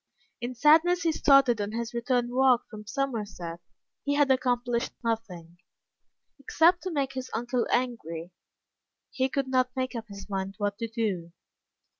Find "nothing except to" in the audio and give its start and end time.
5.03-6.91